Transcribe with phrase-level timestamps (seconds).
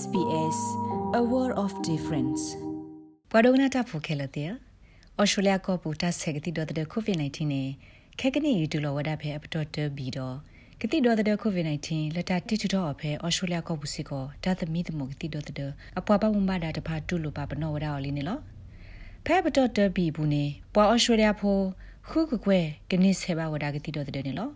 [0.00, 0.58] SBS
[1.20, 2.42] a world of difference
[3.32, 4.50] ပဒုနာတာဖိုခဲလတဲ့
[5.20, 7.68] ဩစတြေးလျကောပူတာဆက်ကတိတော်တဲ့ COVID-19 နဲ့
[8.20, 10.36] ခက်ကနေယူတူလောဝဒဖဲအပတော်တဘီတော့
[10.80, 18.38] ကတိတော်တဲ့ COVID-19 လက်တာတိထတော်အဖဲဩစတြေးလျကောပူစီကောတာသမီသမုကတိတော်တဲ့အပွားပဝမ္ဘာတာတဖာတူလိုပါပနောဝဒော်လေးနေလော
[19.26, 21.58] ဖဲပတော်တဘီဘူးနေပွာဩစတြေးလျဖို
[22.08, 22.58] ခုကကွဲ
[22.90, 24.50] ကနိဆေဘဝဒကတိတော်တဲ့နေလော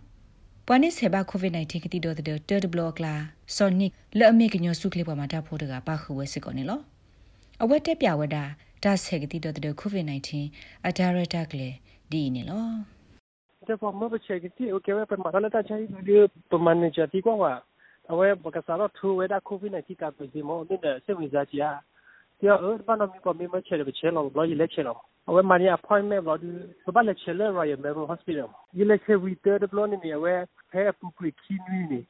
[0.69, 3.13] ပနိစေဘာကိုဗစ် -19 ကတိတော်တဲ့တဘလော့ကလာ
[3.55, 6.83] စော်နစ်လအမေကညောစုကလေးပေါ်မှာတဖို့တကပါခုဝဲစစ်ကုန်နေလို့
[7.63, 8.43] အဝတ်တက်ပြဝတာ
[8.83, 11.73] ဒါဆေကတိတော်တဲ့ကိုဗစ် -19 အဒါရတာကလေး
[12.11, 12.73] ဒီနေလို့
[13.67, 17.51] reforma bechegiti okewe pemarala ta chai video pemane jati kwa wa
[18.11, 21.41] awe bakasara thu we da covid 19 ka kwisi mo ni de se wi za
[21.49, 21.71] chi ya
[22.39, 24.67] ti o ba no mi ko mi ma che de che lo lo yi le
[24.73, 24.95] che lo
[25.27, 26.51] awe mani appointment lo du
[26.85, 30.11] so ba le chele royal memorial hospital yi le che we third the blood ni
[30.17, 30.33] awe
[30.71, 32.01] pay pu pu ki ni ni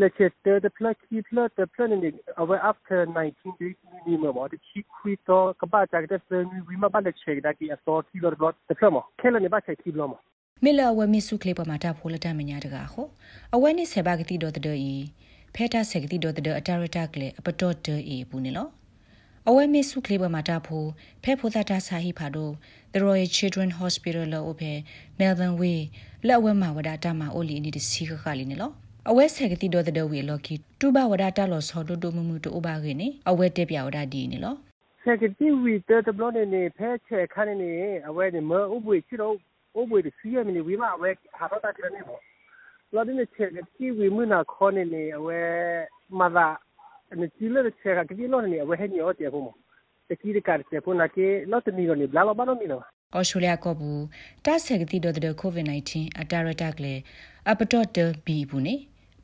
[0.00, 2.10] le che third the plot ki plot the plot ni
[2.42, 6.18] awe after 19 days ni mo mo de chi kwi to ka ba ja de
[6.28, 8.92] se ni we ma ba le che da ki aso ti lo blood the plot
[8.98, 10.18] mo kele ni ba che ki blood mo
[10.64, 13.06] မေလဝမီစုကလေးပမာတာဖိုလတမညာတကာဟော
[13.54, 14.94] အဝဲနေဆေဘာကတိဒေါ်တဒေဤ
[15.54, 18.66] ဖဲတာဆေကတိဒေါ်တဒေအတာရတာကလေအပတော်တေဤဘူးနေလော
[19.48, 20.88] အဝဲမေစုကလေးဘမှာတာဖို့
[21.22, 22.52] ဖဲဖိုသာတာဆာဟိဖာတို့
[22.92, 24.72] The Royal Children Hospital လို့အဖေ
[25.18, 25.80] Melbourne Way
[26.28, 28.70] လက်ဝဲမှာဝဒတာမှာအိုလီနီတစီခခလီနေလော
[29.10, 34.54] အဝဲဆက်ကတိတော်တဲ့ဝေလော်ကီတူဘဝဒတာလောဆောဒိုဒိုမမှုတူဘာခေနေအဝဲတက်ပြဝဒဒီနေလော
[35.02, 37.70] ဆက်ကတိဝီတဲ့ဘလော့နေဖဲချေခါနေ
[38.08, 39.34] အဝဲနေမဥပွေချီတော့
[39.80, 42.20] ဥပွေတစီရမီဝီမအဝဲဟာတော့တာတနေပေါ့
[42.94, 45.38] လော်ဒီနေချက်ကတိဝီမနာခေါနေနေအဝဲ
[46.18, 46.48] မသာ
[47.20, 49.48] နေချီလေချက်ကကတိလောနေအဝဲဟဲညောတဲ့ဖို့
[50.08, 52.80] တကီးကတ်တဲ့ဖုနာကေလော့တနီရောနေဘလာလောဘာလို့မီလော
[53.16, 54.02] ဩစတြေးလျကောဘူး
[54.44, 56.94] တာဆက်ကတိတော်တဲ့ COVID-19 အတာရတက်လေ
[57.50, 58.74] အပတော့တဘီဘူးနေ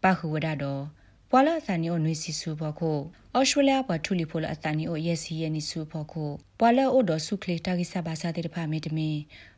[0.02, 0.82] ပါခုဝဒတော့
[1.30, 2.98] ပွာလာသန်နီအိုနွေစီဆူဖို့ကို
[3.38, 9.10] ဩစတြေးလျဘထူလီဖိုလအသန်နီအိုယက်စီယနီဆူဖို့ကိုပွာလာအိုဒဆူကလေတာဂိဆာဘာစာတဲ့ဖာမီတမီ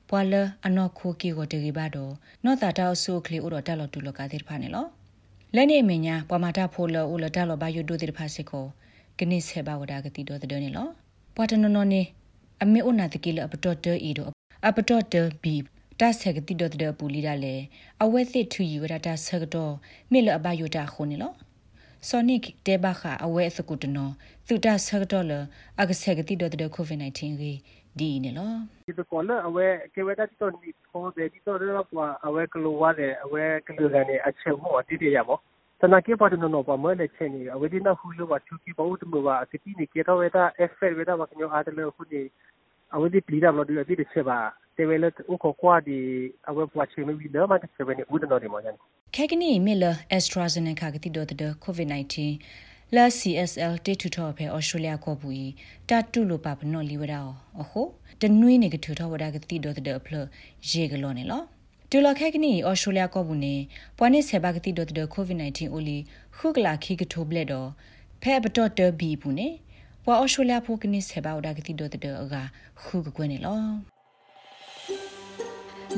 [0.09, 2.12] ပွာလာအနော်ခိုကီကိုတဂီဘာတော့
[2.44, 4.87] နော့တာတောက်ဆူကလေအိုတော့တက်လို့တူလို့ကတဲ့ဖာနေလော
[5.54, 8.66] လက်နေမညာပွာမာတာဖိုလအိုလတက်လို့ဘာယိုဒိုတဲ့ဖာစစ်ကို
[9.19, 10.88] ကနိဆေဘာဝဒါကတိတော့တဲ့နေလော
[11.34, 12.03] ပွာတနော်နော်နေ
[12.62, 14.31] အမေအိုနာတကီလအပတော်တေဤတော့
[14.66, 15.54] အပတော်တေဘီ
[16.00, 17.54] တာဆက်ကတိတော့တဲ့ပူလီဒါလေ
[18.03, 19.72] အဝဲသစ်ထူယူရတာဆက်တော့
[20.12, 21.34] မေလအဘယိုတာခုန်နော်
[22.08, 24.12] ဆိုနစ်တေဘခအဝဲစကုတနော်
[24.47, 25.32] သူတာဆက်တော့လ
[25.81, 27.58] အကဆက်ကတိတော့တဲ့ကိုဗစ် -19 ကြီး
[28.00, 28.53] ဒီနေလော
[28.86, 35.36] ဒီကောလအဝဲကေဝဲတာတော့ဒီခေါ်တယ်ဒီတော့တော့ကွာအဝဲကလိုဝါတယ်အဝဲကလိုကနေအချက်မောတိတိရပါ
[35.81, 42.22] တနာကေပါတနော်ပါမလဲချင်နေအဝဒီနာဟူလိုဝါချူကီဘောတမဝါအတိနေကေတော့ဝဲတာအက်ဖက်ဝဲတာဝကညောအားတလို့ခုနေ
[42.94, 44.38] အဝဒီပလီဒါဘလို့ဒီအတိတစ်ချက်ပါ
[44.76, 45.98] တေဝဲလက်ဥခေါ်ကွာဒီ
[46.48, 48.75] အဝဲပွားချင်မီတော့မတ်ချက်ပဲနေဦးတော့ဒီမော်ရန်
[49.14, 52.14] ခဲကနီမီလာ AstraZeneca ကတိတော့တဲ့ COVID-19
[52.97, 55.47] လာ CSL တေထူထော်ဖဲဩစတြေးလျကောပူီ
[55.88, 57.21] တာတူလိုပါဘနော်လီဝဒါ
[57.60, 57.82] အခု
[58.21, 60.15] တနွေးနေကထူထော်ဝဒါကတိတော့တဲ့ဖလ
[60.71, 61.43] ရေကလောနေလော
[61.91, 63.54] တူလခဲကနီဩစတြေးလျကောဘူးနေ
[63.99, 65.99] ပွားနေဆေဘာကတိဒိုတကိုဗစ် -19 အိုလီ
[66.37, 67.69] ခုကလာခိကထိုဘလက်တော့
[68.22, 69.49] ဖဲဘတော့တဘီဘူးနေ
[70.05, 72.34] ပွာဩစတြေးလျဖိုကနီဆေဘာဝဒါကတိဒိုတအက
[72.82, 73.60] ခုကကွနေလော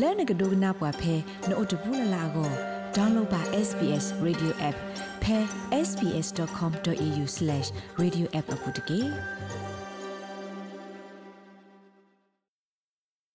[0.01, 1.15] လဲနကဒိုနာပွားဖဲ
[1.49, 4.77] နို့တဘူးလလာကို download ပါ SBS radio app
[5.23, 5.39] ဖဲ
[5.89, 9.01] sbs.com.au/radioapp အပုတ်တကေ